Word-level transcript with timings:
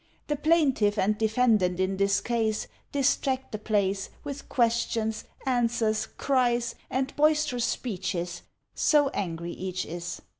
The 0.25 0.35
plaintiff 0.35 0.97
and 0.97 1.15
defendant 1.15 1.79
in 1.79 1.97
this 1.97 2.21
case 2.21 2.65
Distract 2.91 3.51
the 3.51 3.59
place 3.59 4.09
With 4.23 4.49
questions, 4.49 5.25
answers, 5.45 6.07
cries, 6.07 6.73
and 6.89 7.15
boisterous 7.15 7.65
speeches, 7.65 8.41
So 8.73 9.09
angry 9.09 9.51
each 9.51 9.85
is. 9.85 10.19